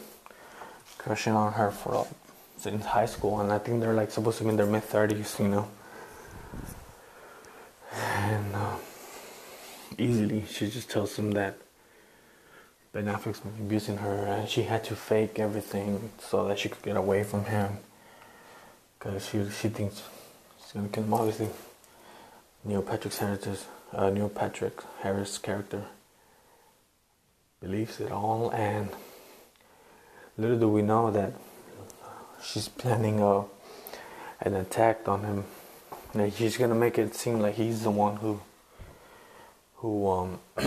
crushing 0.99 1.35
on 1.35 1.53
her 1.53 1.71
for 1.71 1.95
like, 1.95 2.09
since 2.57 2.85
high 2.85 3.07
school, 3.07 3.41
and 3.41 3.53
I 3.53 3.59
think 3.59 3.81
they're 3.81 3.95
like 3.95 4.11
supposed 4.11 4.39
to 4.39 4.45
be 4.45 4.51
in 4.51 4.57
their 4.57 4.67
mid 4.67 4.83
thirties, 4.83 5.37
you 5.39 5.47
know. 5.47 5.69
And 7.93 8.55
uh, 8.55 8.77
easily, 9.97 10.45
she 10.47 10.69
just 10.69 10.91
tells 10.91 11.17
him 11.17 11.31
that 11.33 11.57
Ben 12.93 13.05
Affleck's 13.05 13.41
been 13.41 13.53
abusing 13.61 13.99
her, 13.99 14.27
and 14.27 14.49
she 14.49 14.63
had 14.63 14.83
to 14.85 14.97
fake 14.97 15.39
everything 15.39 16.11
so 16.19 16.49
that 16.49 16.59
she 16.59 16.69
could 16.69 16.83
get 16.83 16.97
away 16.97 17.23
from 17.23 17.45
him, 17.45 17.79
because 18.99 19.25
she 19.29 19.49
she 19.51 19.69
thinks 19.69 20.03
she's 20.61 20.73
gonna 20.73 20.89
kill 20.89 21.05
him. 21.05 21.15
Obviously, 21.15 21.49
Neil 22.65 22.83
Patrick 22.83 23.15
Harris, 23.15 23.67
uh, 23.93 24.11
Neil 24.11 24.29
Patrick 24.29 24.83
Harris 25.01 25.39
character 25.39 25.85
believes 27.61 28.01
it 28.01 28.13
all, 28.13 28.51
and 28.51 28.91
little 30.37 30.59
do 30.59 30.69
we 30.69 30.83
know 30.83 31.11
that 31.11 31.33
she's 32.43 32.69
planning 32.69 33.21
a 33.21 33.45
an 34.41 34.55
attack 34.55 35.09
on 35.09 35.25
him. 35.25 35.45
And 36.15 36.33
she's 36.33 36.57
gonna 36.57 36.75
make 36.75 36.99
it 36.99 37.15
seem 37.15 37.41
like 37.41 37.55
he's 37.55 37.83
the 37.83 37.91
one 37.91 38.17
who 38.17 38.41
who 39.77 40.09
um, 40.11 40.39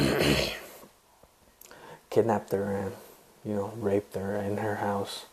kidnapped 2.09 2.51
her 2.51 2.71
and 2.71 2.93
you 3.43 3.55
know 3.55 3.73
raped 3.77 4.15
her 4.15 4.35
in 4.37 4.57
her 4.57 4.75
house, 4.75 5.25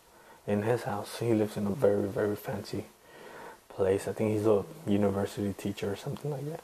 in 0.47 0.63
his 0.63 0.85
house. 0.85 1.19
He 1.19 1.35
lives 1.35 1.57
in 1.57 1.67
a 1.67 1.71
very 1.71 2.09
very 2.09 2.37
fancy 2.37 2.87
place. 3.69 4.09
I 4.09 4.13
think 4.13 4.33
he's 4.33 4.47
a 4.47 4.65
university 4.87 5.53
teacher 5.53 5.93
or 5.93 5.97
something 5.97 6.31
like 6.31 6.49
that. 6.51 6.63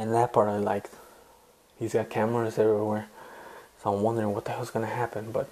And 0.00 0.14
that 0.14 0.32
part 0.32 0.48
I 0.48 0.56
liked. 0.56 0.94
He's 1.78 1.92
got 1.92 2.08
cameras 2.08 2.58
everywhere, 2.58 3.08
so 3.82 3.92
I'm 3.92 4.00
wondering 4.00 4.32
what 4.32 4.46
the 4.46 4.52
hell's 4.52 4.70
gonna 4.70 4.86
happen, 4.86 5.30
but 5.30 5.46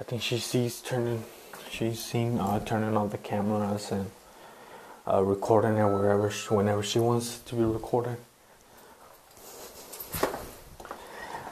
I 0.00 0.02
think 0.02 0.22
she 0.22 0.38
sees 0.38 0.80
turning, 0.80 1.24
she's 1.70 2.02
seen 2.02 2.38
uh, 2.38 2.64
turning 2.64 2.96
on 2.96 3.10
the 3.10 3.18
cameras 3.18 3.92
and 3.92 4.10
uh, 5.06 5.22
recording 5.22 5.76
it 5.76 5.84
wherever, 5.84 6.30
she, 6.30 6.54
whenever 6.54 6.82
she 6.82 6.98
wants 7.00 7.40
to 7.40 7.54
be 7.54 7.64
recorded. 7.64 8.16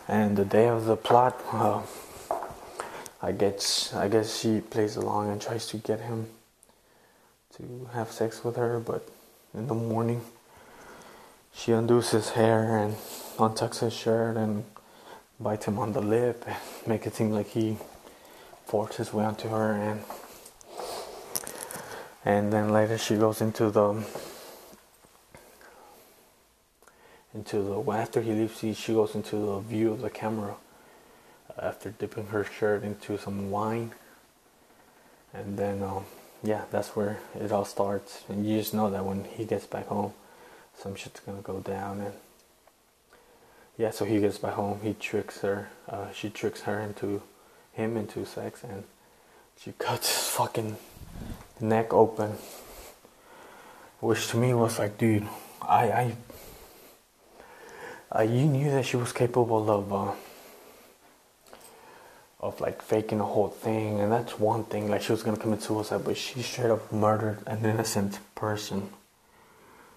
And 0.08 0.38
the 0.38 0.46
day 0.46 0.68
of 0.68 0.86
the 0.86 0.96
plot, 0.96 1.38
uh, 1.52 1.82
I 3.20 3.32
guess 3.32 3.92
I 3.92 4.08
guess 4.08 4.40
she 4.40 4.62
plays 4.62 4.96
along 4.96 5.30
and 5.30 5.42
tries 5.42 5.66
to 5.68 5.76
get 5.76 6.00
him 6.00 6.28
to 7.56 7.90
have 7.92 8.10
sex 8.10 8.42
with 8.42 8.56
her, 8.56 8.80
but 8.80 9.06
in 9.52 9.66
the 9.66 9.74
morning 9.74 10.22
she 11.54 11.72
undoes 11.72 12.10
his 12.10 12.30
hair 12.30 12.76
and 12.76 12.94
untucks 13.38 13.80
his 13.80 13.92
shirt 13.92 14.36
and 14.36 14.64
bites 15.40 15.66
him 15.66 15.78
on 15.78 15.92
the 15.92 16.00
lip 16.00 16.44
and 16.46 16.56
make 16.86 17.06
it 17.06 17.14
seem 17.14 17.30
like 17.30 17.48
he 17.48 17.76
forced 18.66 18.98
his 18.98 19.12
way 19.12 19.24
onto 19.24 19.48
her 19.48 19.72
and 19.72 20.02
and 22.24 22.52
then 22.52 22.70
later 22.70 22.96
she 22.96 23.16
goes 23.16 23.40
into 23.40 23.70
the 23.70 24.04
into 27.34 27.62
the 27.62 27.92
after 27.92 28.20
he 28.20 28.32
leaves 28.32 28.58
she 28.78 28.92
goes 28.92 29.14
into 29.14 29.36
the 29.36 29.60
view 29.60 29.92
of 29.92 30.00
the 30.00 30.10
camera 30.10 30.54
after 31.58 31.90
dipping 31.90 32.28
her 32.28 32.44
shirt 32.44 32.82
into 32.82 33.18
some 33.18 33.50
wine. 33.50 33.92
And 35.32 35.58
then 35.58 35.82
um, 35.82 36.04
yeah 36.42 36.64
that's 36.70 36.94
where 36.96 37.18
it 37.38 37.52
all 37.52 37.64
starts. 37.64 38.24
And 38.28 38.46
you 38.46 38.58
just 38.58 38.74
know 38.74 38.90
that 38.90 39.04
when 39.04 39.24
he 39.24 39.44
gets 39.44 39.66
back 39.66 39.86
home 39.88 40.12
some 40.76 40.94
shit's 40.94 41.20
gonna 41.20 41.40
go 41.42 41.60
down 41.60 42.00
and 42.00 42.14
yeah 43.76 43.90
so 43.90 44.04
he 44.04 44.20
gets 44.20 44.38
back 44.38 44.54
home 44.54 44.80
he 44.82 44.94
tricks 44.94 45.40
her 45.40 45.70
uh, 45.88 46.10
she 46.12 46.30
tricks 46.30 46.62
her 46.62 46.80
into 46.80 47.22
him 47.72 47.96
into 47.96 48.24
sex 48.24 48.62
and 48.64 48.84
she 49.58 49.72
cuts 49.78 50.08
his 50.08 50.28
fucking 50.28 50.76
neck 51.60 51.92
open 51.92 52.36
which 54.04 54.28
to 54.28 54.36
me 54.36 54.52
was 54.52 54.78
like, 54.78 54.98
dude, 54.98 55.26
I, 55.62 55.90
I, 55.90 56.16
uh, 58.12 58.22
you 58.22 58.44
knew 58.44 58.70
that 58.70 58.84
she 58.84 58.98
was 58.98 59.12
capable 59.12 59.70
of, 59.70 59.92
uh, 59.92 60.12
of 62.40 62.60
like 62.60 62.82
faking 62.82 63.18
the 63.18 63.24
whole 63.24 63.48
thing, 63.48 64.00
and 64.00 64.12
that's 64.12 64.38
one 64.38 64.64
thing. 64.64 64.90
Like 64.90 65.00
she 65.00 65.12
was 65.12 65.22
gonna 65.22 65.38
commit 65.38 65.62
suicide, 65.62 66.02
but 66.04 66.18
she 66.18 66.42
straight 66.42 66.70
up 66.70 66.92
murdered 66.92 67.38
an 67.46 67.64
innocent 67.64 68.18
person. 68.34 68.90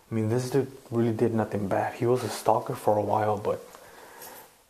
I 0.10 0.16
mean, 0.16 0.30
this 0.30 0.50
dude 0.50 0.72
really 0.90 1.12
did 1.12 1.34
nothing 1.34 1.68
bad. 1.68 1.96
He 1.96 2.06
was 2.06 2.24
a 2.24 2.30
stalker 2.30 2.76
for 2.76 2.98
a 2.98 3.02
while, 3.02 3.38
but 3.38 3.62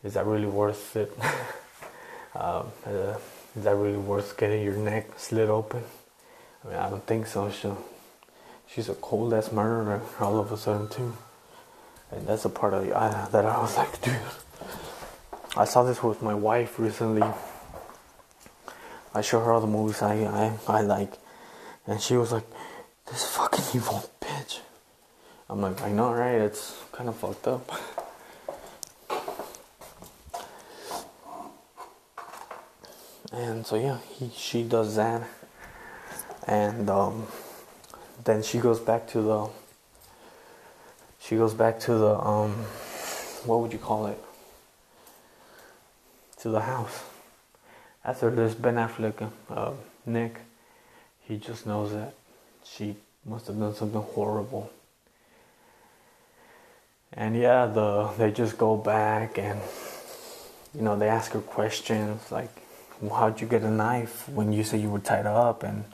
is 0.02 0.14
that 0.14 0.26
really 0.26 0.46
worth 0.46 0.96
it? 0.96 1.12
um, 2.34 2.72
uh, 2.84 3.14
is 3.56 3.64
that 3.64 3.76
really 3.76 3.96
worth 3.96 4.36
getting 4.36 4.62
your 4.62 4.76
neck 4.76 5.06
slit 5.16 5.48
open? 5.48 5.82
I 6.64 6.68
mean, 6.68 6.76
I 6.76 6.90
don't 6.90 7.06
think 7.06 7.26
so. 7.26 7.50
She, 7.50 7.68
she's 8.68 8.88
a 8.88 8.94
cold 8.94 9.32
ass 9.32 9.52
murderer 9.52 10.02
all 10.20 10.40
of 10.40 10.50
a 10.50 10.56
sudden 10.56 10.88
too, 10.88 11.16
and 12.10 12.26
that's 12.26 12.44
a 12.44 12.48
part 12.48 12.74
of 12.74 12.86
the 12.86 12.96
uh, 12.96 13.28
that 13.28 13.44
I 13.44 13.60
was 13.60 13.76
like, 13.82 14.00
dude. 14.02 14.16
I 15.56 15.64
saw 15.64 15.82
this 15.82 16.02
with 16.02 16.20
my 16.20 16.34
wife 16.34 16.78
recently. 16.78 17.26
I 19.14 19.20
showed 19.22 19.44
her 19.44 19.52
all 19.52 19.60
the 19.60 19.66
movies 19.66 20.02
I 20.02 20.14
I, 20.24 20.58
I 20.66 20.80
like, 20.82 21.12
and 21.86 22.00
she 22.00 22.16
was 22.16 22.32
like, 22.32 22.46
"This 23.06 23.24
fucking 23.24 23.64
evil 23.74 23.98
bitch." 23.98 24.17
I'm 25.50 25.62
like, 25.62 25.80
I 25.80 25.90
know, 25.90 26.12
right? 26.12 26.34
It's 26.34 26.76
kind 26.92 27.08
of 27.08 27.16
fucked 27.16 27.48
up. 27.48 27.70
And 33.32 33.66
so 33.66 33.76
yeah, 33.76 33.98
he 34.14 34.30
she 34.34 34.62
does 34.62 34.96
that, 34.96 35.22
and 36.46 36.88
um, 36.90 37.26
then 38.24 38.42
she 38.42 38.58
goes 38.58 38.80
back 38.80 39.06
to 39.08 39.22
the. 39.22 39.48
She 41.20 41.36
goes 41.36 41.54
back 41.54 41.78
to 41.80 41.94
the 41.94 42.18
um, 42.18 42.52
what 43.44 43.60
would 43.60 43.72
you 43.72 43.78
call 43.78 44.06
it? 44.06 44.18
To 46.40 46.50
the 46.50 46.60
house. 46.60 47.04
After 48.04 48.30
this, 48.30 48.54
Ben 48.54 48.76
Affleck, 48.76 49.30
uh, 49.50 49.72
Nick, 50.06 50.40
he 51.20 51.36
just 51.36 51.66
knows 51.66 51.92
that 51.92 52.14
she 52.64 52.96
must 53.24 53.46
have 53.46 53.58
done 53.58 53.74
something 53.74 54.00
horrible. 54.00 54.70
And 57.12 57.36
yeah, 57.36 57.66
the 57.66 58.10
they 58.18 58.30
just 58.30 58.58
go 58.58 58.76
back 58.76 59.38
and 59.38 59.60
you 60.74 60.82
know 60.82 60.96
they 60.96 61.08
ask 61.08 61.32
her 61.32 61.40
questions 61.40 62.30
like 62.30 62.50
how'd 63.10 63.40
you 63.40 63.46
get 63.46 63.62
a 63.62 63.70
knife 63.70 64.28
when 64.28 64.52
you 64.52 64.64
say 64.64 64.78
you 64.78 64.90
were 64.90 64.98
tied 64.98 65.26
up? 65.26 65.62
And 65.62 65.84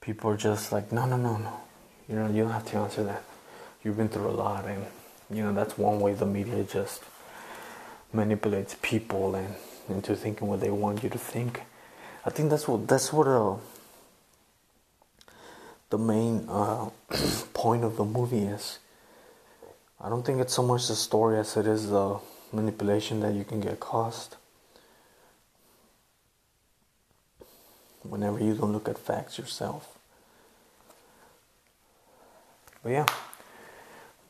people 0.00 0.30
are 0.30 0.36
just 0.36 0.72
like 0.72 0.92
no 0.92 1.06
no 1.06 1.16
no 1.16 1.36
no. 1.36 1.60
You 2.08 2.16
know 2.16 2.28
you 2.28 2.42
don't 2.44 2.52
have 2.52 2.66
to 2.66 2.76
answer 2.78 3.04
that. 3.04 3.22
You've 3.84 3.96
been 3.96 4.08
through 4.08 4.28
a 4.28 4.36
lot. 4.36 4.64
And 4.64 4.86
you 5.30 5.42
know 5.42 5.52
that's 5.52 5.76
one 5.76 6.00
way 6.00 6.14
the 6.14 6.26
media 6.26 6.64
just 6.64 7.02
manipulates 8.12 8.76
people 8.80 9.34
and 9.34 9.54
into 9.88 10.16
thinking 10.16 10.48
what 10.48 10.60
they 10.60 10.70
want 10.70 11.02
you 11.02 11.08
to 11.10 11.18
think. 11.18 11.62
I 12.24 12.30
think 12.30 12.50
that's 12.50 12.66
what 12.66 12.88
that's 12.88 13.12
what 13.12 13.28
uh, 13.28 13.56
the 15.90 15.98
main 15.98 16.46
uh, 16.48 16.90
point 17.54 17.84
of 17.84 17.96
the 17.96 18.04
movie 18.04 18.42
is 18.42 18.78
i 20.00 20.08
don't 20.08 20.24
think 20.24 20.40
it's 20.40 20.54
so 20.54 20.62
much 20.62 20.88
the 20.88 20.96
story 20.96 21.38
as 21.38 21.56
it 21.56 21.66
is 21.66 21.90
the 21.90 22.18
manipulation 22.52 23.20
that 23.20 23.34
you 23.34 23.44
can 23.44 23.60
get 23.60 23.80
caused 23.80 24.36
whenever 28.10 28.38
you 28.38 28.54
don't 28.54 28.72
look 28.72 28.88
at 28.88 28.98
facts 28.98 29.38
yourself. 29.38 29.98
But 32.82 32.90
yeah, 32.90 33.06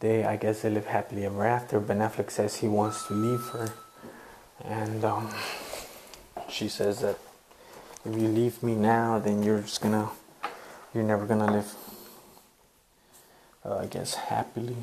they 0.00 0.24
I 0.24 0.36
guess 0.36 0.62
they 0.62 0.70
live 0.70 0.86
happily 0.86 1.26
ever 1.26 1.44
after. 1.46 1.78
Ben 1.80 1.98
Affleck 1.98 2.30
says 2.30 2.56
he 2.56 2.68
wants 2.68 3.06
to 3.06 3.14
leave 3.14 3.44
her, 3.48 3.72
and 4.64 5.04
um, 5.04 5.30
she 6.48 6.68
says 6.68 7.00
that 7.00 7.18
if 8.04 8.14
you 8.14 8.28
leave 8.28 8.62
me 8.62 8.74
now, 8.74 9.18
then 9.18 9.42
you're 9.42 9.60
just 9.60 9.80
gonna 9.80 10.08
you're 10.94 11.04
never 11.04 11.26
gonna 11.26 11.50
live. 11.52 11.74
Uh, 13.64 13.78
I 13.78 13.86
guess 13.86 14.14
happily. 14.14 14.76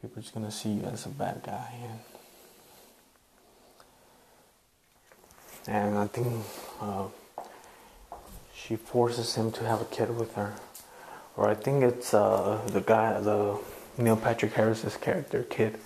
People 0.00 0.18
are 0.18 0.22
just 0.22 0.34
gonna 0.34 0.50
see 0.50 0.70
you 0.70 0.82
as 0.84 1.06
a 1.06 1.10
bad 1.10 1.42
guy 1.44 1.74
and. 1.82 1.98
and 5.68 5.98
I 5.98 6.06
think 6.06 6.28
uh, 6.80 7.04
she 8.54 8.76
forces 8.76 9.34
him 9.34 9.52
to 9.52 9.64
have 9.64 9.82
a 9.82 9.84
kid 9.84 10.16
with 10.16 10.34
her, 10.34 10.54
or 11.36 11.48
I 11.48 11.54
think 11.54 11.84
it's 11.84 12.14
uh, 12.14 12.60
the 12.68 12.80
guy, 12.80 13.20
the 13.20 13.58
Neil 13.98 14.16
Patrick 14.16 14.54
Harris's 14.54 14.96
character, 14.96 15.42
kid, 15.44 15.78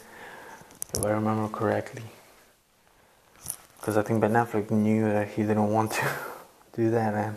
if 0.94 1.04
I 1.04 1.10
remember 1.10 1.48
correctly. 1.48 2.02
Because 3.78 3.96
I 3.96 4.02
think 4.02 4.20
Ben 4.20 4.34
Affleck 4.34 4.70
knew 4.70 5.04
that 5.04 5.30
he 5.30 5.42
didn't 5.42 5.72
want 5.72 5.92
to 5.92 6.08
do 6.76 6.90
that, 6.90 7.14
and 7.14 7.36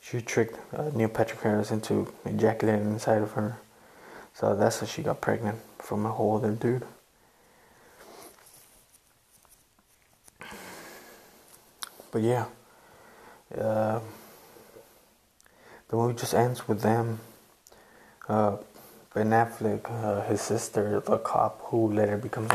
she 0.00 0.22
tricked 0.22 0.58
uh, 0.74 0.90
Neil 0.94 1.10
Patrick 1.10 1.40
Harris 1.42 1.70
into 1.70 2.10
ejaculating 2.24 2.86
inside 2.86 3.20
of 3.20 3.32
her. 3.32 3.58
So 4.38 4.54
that's 4.54 4.80
how 4.80 4.86
she 4.86 5.02
got 5.02 5.22
pregnant 5.22 5.58
from 5.78 6.04
a 6.04 6.10
whole 6.10 6.36
other 6.36 6.52
dude. 6.52 6.84
But 12.12 12.20
yeah, 12.20 12.44
uh, 13.56 14.00
the 15.88 15.96
movie 15.96 16.18
just 16.18 16.34
ends 16.34 16.68
with 16.68 16.82
them. 16.82 17.20
Uh, 18.28 18.58
ben 19.14 19.30
Affleck, 19.30 19.90
uh, 19.90 20.20
his 20.28 20.42
sister, 20.42 21.00
the 21.00 21.16
cop 21.16 21.62
who 21.70 21.90
later 21.90 22.18
becomes 22.18 22.50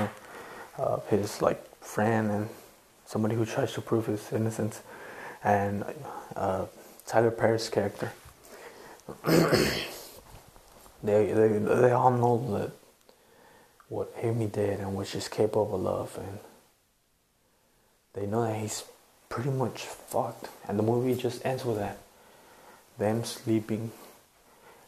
uh, 0.78 1.00
his 1.10 1.42
like 1.42 1.64
friend 1.84 2.30
and 2.30 2.50
somebody 3.06 3.34
who 3.34 3.44
tries 3.44 3.74
to 3.74 3.82
prove 3.82 4.06
his 4.06 4.32
innocence, 4.32 4.82
and 5.44 5.84
uh, 6.36 6.66
Tyler 7.08 7.32
Perry's 7.32 7.70
character. 7.70 8.12
they, 11.04 11.32
they 11.34 11.58
they 11.58 11.92
all 11.92 12.12
know 12.12 12.58
that 12.58 12.72
what 13.90 14.14
Amy 14.22 14.48
did 14.48 14.80
and 14.80 14.96
what 14.96 15.08
she's 15.08 15.28
capable 15.28 15.88
of, 15.88 16.18
and 16.18 16.40
they 18.14 18.26
know 18.26 18.44
that 18.44 18.58
he's 18.58 18.84
pretty 19.30 19.50
much 19.50 19.86
fucked. 19.86 20.48
And 20.68 20.78
the 20.78 20.84
movie 20.84 21.20
just 21.20 21.46
ends 21.46 21.66
with 21.66 21.78
that. 21.78 21.98
Them 22.98 23.24
sleeping 23.24 23.92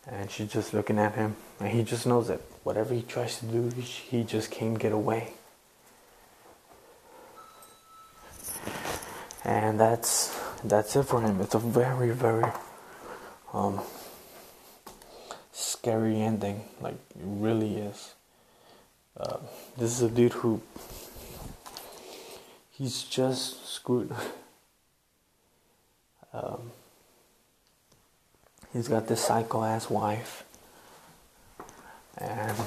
and 0.08 0.30
she's 0.30 0.52
just 0.52 0.74
looking 0.74 1.00
at 1.00 1.16
him 1.16 1.36
and 1.60 1.70
he 1.70 1.84
just 1.84 2.06
knows 2.06 2.28
that 2.28 2.42
whatever 2.64 2.94
he 2.94 3.02
tries 3.02 3.40
to 3.40 3.46
do 3.46 3.70
he 3.80 4.24
just 4.24 4.52
can't 4.52 4.80
get 4.80 4.92
away 4.92 5.34
and 9.46 9.80
that's 9.80 10.38
that's 10.64 10.96
it 10.96 11.04
for 11.04 11.22
him 11.22 11.40
it's 11.40 11.56
a 11.56 11.60
very 11.60 12.12
very 12.12 12.50
um, 13.54 13.80
scary 15.84 16.22
ending 16.22 16.62
like 16.80 16.94
it 16.94 17.26
really 17.26 17.76
is. 17.76 18.14
Uh, 19.18 19.36
this 19.78 19.92
is 19.92 20.02
a 20.02 20.10
dude 20.10 20.32
who 20.32 20.62
he's 22.72 23.04
just 23.04 23.68
screwed. 23.68 24.12
Um, 26.36 26.72
he's 28.74 28.88
got 28.88 29.08
this 29.08 29.24
psycho 29.24 29.64
ass 29.64 29.88
wife, 29.88 30.44
and 32.18 32.58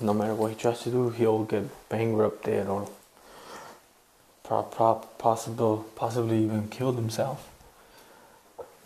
no 0.00 0.12
matter 0.12 0.34
what 0.34 0.50
he 0.50 0.56
tries 0.56 0.80
to 0.80 0.90
do, 0.90 1.10
he'll 1.10 1.44
get 1.44 1.62
bankrupted 1.88 2.66
or 2.66 2.90
pro- 4.42 4.64
pro- 4.64 5.06
possible, 5.16 5.86
possibly 5.94 6.42
even 6.42 6.66
killed 6.66 6.96
himself 6.96 7.48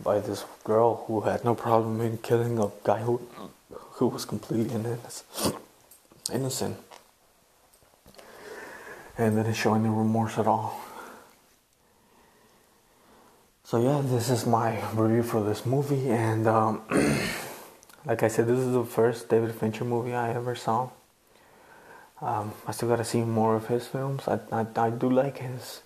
by 0.03 0.21
this 0.21 0.45
girl 0.65 1.05
who 1.07 1.23
had 1.23 1.45
no 1.45 1.55
problem 1.55 2.01
in 2.01 2.19
killing 2.19 2.59
a 2.59 2.71
guy 2.85 3.01
who 3.01 3.21
who 3.99 4.07
was 4.07 4.25
completely 4.25 4.75
innocent 6.33 6.77
and 9.19 9.37
then 9.37 9.53
showing 9.53 9.83
no 9.83 9.91
remorse 9.91 10.39
at 10.39 10.47
all. 10.47 10.81
So 13.63 13.81
yeah, 13.81 14.01
this 14.03 14.31
is 14.31 14.47
my 14.47 14.83
review 14.95 15.23
for 15.23 15.43
this 15.43 15.65
movie, 15.65 16.11
and 16.11 16.49
um, 16.49 16.83
like 18.07 18.23
I 18.23 18.29
said, 18.29 18.49
this 18.49 18.59
is 18.59 18.73
the 18.73 18.85
first 18.85 19.29
David 19.29 19.55
Fincher 19.55 19.85
movie 19.85 20.15
I 20.15 20.33
ever 20.33 20.55
saw. 20.55 20.89
Um, 22.21 22.53
I 22.67 22.73
still 22.73 22.89
gotta 22.89 23.05
see 23.05 23.21
more 23.21 23.55
of 23.55 23.69
his 23.69 23.87
films. 23.87 24.27
I, 24.27 24.41
I, 24.51 24.67
I 24.77 24.91
do 24.91 25.09
like 25.09 25.39
his 25.39 25.83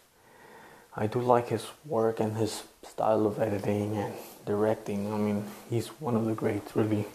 I 0.97 1.09
do 1.09 1.21
like 1.21 1.49
his 1.49 1.67
work 1.85 2.21
and 2.21 2.37
his 2.37 2.63
style 2.95 3.27
of 3.27 3.41
editing 3.41 3.97
and 3.97 4.15
directing. 4.47 5.13
I 5.13 5.17
mean, 5.17 5.45
he's 5.69 5.89
one 5.89 6.15
of 6.15 6.27
the 6.27 6.33
greats, 6.33 6.77
really. 6.77 7.07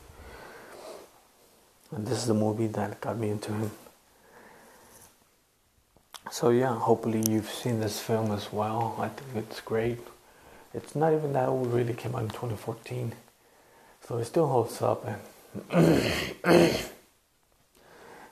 And 1.92 2.06
this 2.06 2.20
is 2.20 2.28
the 2.28 2.34
movie 2.34 2.68
that 2.68 3.02
got 3.02 3.18
me 3.18 3.30
into 3.30 3.54
him. 3.54 3.72
So 6.32 6.50
yeah, 6.50 6.78
hopefully 6.78 7.24
you've 7.28 7.50
seen 7.50 7.80
this 7.80 8.00
film 8.00 8.32
as 8.32 8.52
well. 8.54 8.96
I 9.00 9.08
think 9.08 9.48
it's 9.50 9.62
great. 9.62 10.00
It's 10.74 10.96
not 10.96 11.14
even 11.14 11.34
that 11.34 11.50
old, 11.50 11.74
really 11.74 11.94
came 11.94 12.14
out 12.14 12.22
in 12.24 12.30
2014. 12.30 13.14
So 14.08 14.18
it 14.18 14.26
still 14.26 14.48
holds 14.48 14.82
up, 14.82 15.08
and 15.08 15.20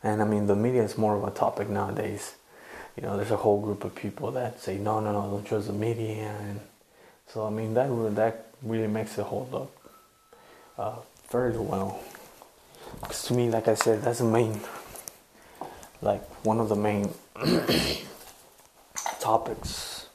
and 0.04 0.22
I 0.22 0.26
mean 0.26 0.46
the 0.46 0.56
media 0.56 0.84
is 0.84 0.98
more 0.98 1.16
of 1.16 1.24
a 1.24 1.32
topic 1.32 1.70
nowadays. 1.70 2.36
You 2.96 3.04
know, 3.04 3.16
there's 3.16 3.32
a 3.32 3.38
whole 3.38 3.62
group 3.62 3.84
of 3.84 3.96
people 3.96 4.32
that 4.32 4.60
say 4.60 4.78
no, 4.78 5.00
no, 5.00 5.12
no, 5.12 5.22
don't 5.30 5.46
trust 5.46 5.68
the 5.68 5.74
media, 5.74 6.36
and 6.42 6.60
so 7.28 7.46
I 7.46 7.50
mean 7.50 7.74
that 7.74 7.88
that 8.16 8.48
really 8.62 8.88
makes 8.88 9.18
it 9.18 9.24
hold 9.24 9.54
up 9.54 9.72
uh, 10.78 10.96
very 11.30 11.58
well. 11.58 12.00
Because 13.02 13.24
to 13.26 13.34
me, 13.34 13.50
like 13.50 13.68
I 13.68 13.76
said, 13.76 14.02
that's 14.02 14.20
the 14.20 14.26
main, 14.26 14.60
like 16.02 16.24
one 16.46 16.60
of 16.60 16.70
the 16.70 16.76
main 16.76 17.14
topics 19.20 20.08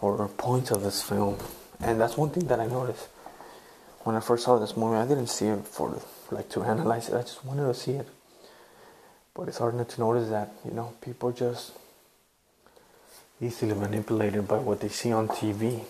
or 0.00 0.28
points 0.28 0.70
of 0.70 0.82
this 0.82 1.02
film, 1.02 1.36
and 1.80 2.00
that's 2.00 2.16
one 2.16 2.30
thing 2.30 2.46
that 2.48 2.60
I 2.60 2.66
noticed 2.66 3.08
when 4.04 4.16
I 4.16 4.20
first 4.20 4.44
saw 4.44 4.58
this 4.58 4.76
movie. 4.76 4.96
I 4.96 5.06
didn't 5.06 5.28
see 5.28 5.46
it 5.46 5.66
for 5.66 6.00
like 6.30 6.48
to 6.50 6.62
analyze 6.62 7.08
it. 7.08 7.14
I 7.14 7.22
just 7.22 7.44
wanted 7.44 7.66
to 7.66 7.74
see 7.74 7.92
it. 7.92 8.08
But 9.34 9.48
it's 9.48 9.58
hard 9.58 9.74
not 9.74 9.88
to 9.90 10.00
notice 10.00 10.28
that 10.30 10.52
you 10.64 10.72
know 10.72 10.94
people 11.00 11.32
just 11.32 11.72
easily 13.40 13.74
manipulated 13.74 14.48
by 14.48 14.58
what 14.58 14.80
they 14.80 14.88
see 14.88 15.12
on 15.12 15.28
TV. 15.28 15.84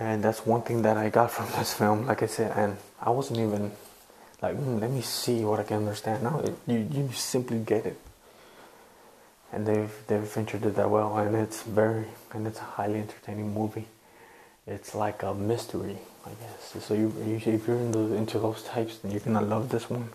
And 0.00 0.22
that's 0.24 0.44
one 0.44 0.62
thing 0.62 0.82
that 0.82 0.96
I 0.96 1.08
got 1.08 1.30
from 1.36 1.46
this 1.58 1.74
film, 1.74 2.06
like 2.06 2.22
I 2.22 2.26
said, 2.26 2.52
and 2.56 2.76
I 3.00 3.10
wasn't 3.10 3.40
even 3.40 3.72
like, 4.42 4.56
mm, 4.56 4.80
let 4.80 4.90
me 4.90 5.00
see 5.00 5.44
what 5.44 5.60
I 5.60 5.62
can 5.62 5.78
understand. 5.78 6.22
No, 6.22 6.40
it, 6.40 6.54
you 6.66 6.86
you 6.90 7.10
simply 7.12 7.58
get 7.58 7.86
it, 7.86 7.98
and 9.52 9.66
they've 9.66 9.92
they've 10.06 10.26
featured 10.26 10.64
it 10.66 10.74
that 10.76 10.90
well, 10.90 11.16
and 11.16 11.34
it's 11.36 11.62
very 11.62 12.06
and 12.32 12.46
it's 12.46 12.58
a 12.58 12.68
highly 12.76 13.00
entertaining 13.00 13.54
movie. 13.54 13.86
It's 14.66 14.94
like 14.94 15.22
a 15.22 15.34
mystery, 15.34 15.98
I 16.26 16.30
guess. 16.40 16.84
So 16.84 16.94
you, 16.94 17.12
you 17.24 17.36
if 17.36 17.66
you're 17.66 17.76
into 17.76 18.14
into 18.14 18.38
those 18.38 18.62
types, 18.64 18.98
then 18.98 19.12
you're 19.12 19.20
gonna 19.20 19.42
love 19.42 19.68
this 19.68 19.88
one. 19.88 20.10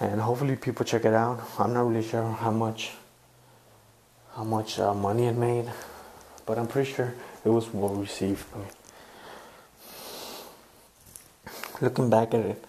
And 0.00 0.20
hopefully 0.20 0.56
people 0.56 0.84
check 0.86 1.04
it 1.04 1.12
out. 1.12 1.40
I'm 1.58 1.74
not 1.74 1.86
really 1.86 2.06
sure 2.06 2.22
how 2.32 2.50
much 2.50 2.92
how 4.36 4.44
much 4.44 4.78
uh, 4.78 4.94
money 4.94 5.26
it 5.26 5.36
made, 5.36 5.70
but 6.50 6.58
I'm 6.58 6.66
pretty 6.66 6.90
sure 6.90 7.14
it 7.44 7.48
was 7.48 7.72
well 7.72 7.94
received. 7.94 8.44
I 8.52 8.58
mean, 8.58 8.66
looking 11.80 12.10
back 12.10 12.34
at 12.34 12.40
it, 12.40 12.64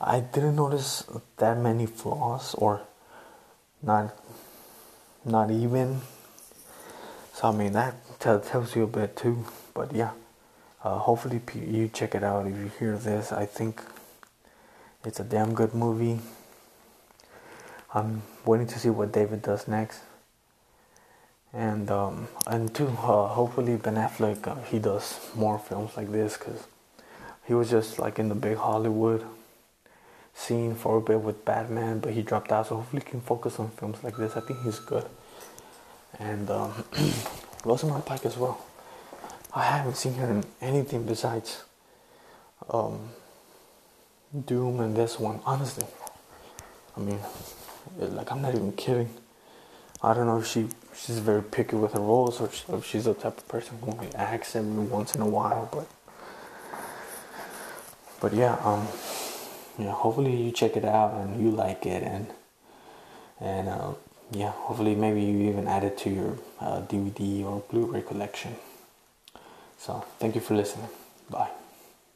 I 0.00 0.20
didn't 0.20 0.54
notice 0.54 1.02
that 1.38 1.58
many 1.58 1.86
flaws 1.86 2.54
or 2.54 2.82
not 3.82 4.14
not 5.24 5.50
even. 5.50 6.02
So 7.32 7.48
I 7.48 7.50
mean 7.50 7.72
that 7.72 7.96
t- 8.20 8.48
tells 8.48 8.76
you 8.76 8.84
a 8.84 8.86
bit 8.86 9.16
too. 9.16 9.44
But 9.74 9.92
yeah, 9.92 10.12
uh, 10.84 10.98
hopefully 10.98 11.40
you 11.52 11.88
check 11.88 12.14
it 12.14 12.22
out 12.22 12.46
if 12.46 12.56
you 12.56 12.70
hear 12.78 12.96
this. 12.96 13.32
I 13.32 13.44
think 13.44 13.82
it's 15.04 15.18
a 15.18 15.24
damn 15.24 15.52
good 15.52 15.74
movie. 15.74 16.20
I'm 17.92 18.22
waiting 18.44 18.68
to 18.68 18.78
see 18.78 18.88
what 18.88 19.10
David 19.10 19.42
does 19.42 19.66
next 19.66 19.98
and 21.52 21.90
um, 21.90 22.28
and 22.46 22.74
two, 22.74 22.86
uh, 22.86 23.28
hopefully 23.28 23.76
Ben 23.76 23.96
Affleck 23.96 24.46
uh, 24.46 24.56
he 24.62 24.78
does 24.78 25.18
more 25.34 25.58
films 25.58 25.96
like 25.96 26.10
this 26.12 26.36
because 26.36 26.66
he 27.46 27.54
was 27.54 27.70
just 27.70 27.98
like 27.98 28.18
in 28.18 28.28
the 28.28 28.34
big 28.34 28.56
Hollywood 28.56 29.24
scene 30.34 30.74
for 30.74 30.98
a 30.98 31.00
bit 31.00 31.20
with 31.20 31.44
Batman, 31.44 31.98
but 31.98 32.12
he 32.12 32.22
dropped 32.22 32.52
out. 32.52 32.68
So 32.68 32.76
hopefully 32.76 33.02
he 33.04 33.10
can 33.10 33.20
focus 33.20 33.58
on 33.58 33.70
films 33.70 34.02
like 34.02 34.16
this. 34.16 34.36
I 34.36 34.40
think 34.40 34.62
he's 34.62 34.78
good. 34.78 35.04
And 36.18 36.48
um, 36.50 36.84
Rosamund 37.64 38.06
Pike 38.06 38.24
as 38.24 38.36
well. 38.36 38.64
I 39.52 39.64
haven't 39.64 39.96
seen 39.96 40.14
her 40.14 40.30
in 40.30 40.44
anything 40.60 41.04
besides 41.04 41.64
um, 42.68 43.10
Doom 44.46 44.80
and 44.80 44.96
this 44.96 45.18
one. 45.18 45.40
Honestly, 45.44 45.86
I 46.96 47.00
mean, 47.00 47.18
like 47.98 48.30
I'm 48.30 48.42
not 48.42 48.54
even 48.54 48.72
kidding. 48.72 49.10
I 50.02 50.14
don't 50.14 50.26
know 50.26 50.38
if 50.38 50.46
she 50.46 50.68
she's 50.96 51.18
very 51.18 51.42
picky 51.42 51.76
with 51.76 51.92
her 51.92 52.00
roles 52.00 52.40
or 52.40 52.46
if 52.76 52.86
she's 52.86 53.04
the 53.04 53.14
type 53.14 53.38
of 53.38 53.48
person 53.48 53.78
who 53.80 53.92
only 53.92 54.14
acts 54.14 54.56
every 54.56 54.84
once 54.84 55.14
in 55.14 55.20
a 55.20 55.28
while. 55.28 55.68
But 55.70 55.86
but 58.20 58.34
yeah, 58.34 58.54
um, 58.64 58.86
yeah. 59.78 59.92
Hopefully 59.92 60.36
you 60.36 60.52
check 60.52 60.76
it 60.76 60.84
out 60.84 61.14
and 61.14 61.42
you 61.42 61.50
like 61.50 61.86
it 61.86 62.02
and 62.02 62.26
and 63.40 63.68
uh, 63.68 63.92
yeah, 64.30 64.52
hopefully 64.52 64.94
maybe 64.94 65.22
you 65.22 65.48
even 65.50 65.66
add 65.66 65.84
it 65.84 65.98
to 65.98 66.10
your 66.10 66.38
uh, 66.60 66.80
DVD 66.82 67.44
or 67.44 67.62
Blu-ray 67.70 68.02
collection. 68.02 68.56
So 69.78 70.04
thank 70.18 70.34
you 70.34 70.40
for 70.40 70.54
listening. 70.54 70.88
Bye. 71.28 71.59